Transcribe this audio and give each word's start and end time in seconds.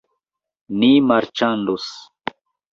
Ni 0.85 0.89
marĉandos. 1.11 1.87